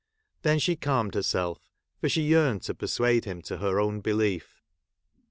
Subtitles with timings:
[0.41, 1.59] Then she calmed herself,
[1.99, 4.63] for she yearned to persuade him to her own belief.